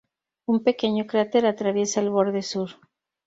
Un 0.51 0.57
pequeño 0.67 1.05
cráter 1.05 1.45
atraviesa 1.45 1.99
el 2.01 2.09
borde 2.09 2.41
sur. 2.41 2.71